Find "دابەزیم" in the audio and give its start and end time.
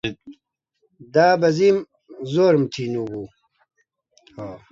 1.13-1.77